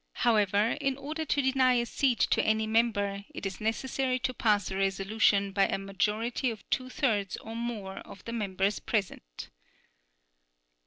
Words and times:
However, 0.13 0.71
in 0.81 0.97
order 0.97 1.25
to 1.25 1.43
deny 1.43 1.73
a 1.75 1.85
seat 1.85 2.17
to 2.31 2.41
any 2.43 2.65
member, 2.65 3.23
it 3.35 3.45
is 3.45 3.61
necessary 3.61 4.17
to 4.17 4.33
pass 4.33 4.71
a 4.71 4.75
resolution 4.75 5.51
by 5.51 5.67
a 5.67 5.77
majority 5.77 6.49
of 6.49 6.67
two 6.71 6.89
thirds 6.89 7.37
or 7.37 7.55
more 7.55 7.99
of 7.99 8.25
the 8.25 8.33
members 8.33 8.79
present. 8.79 9.51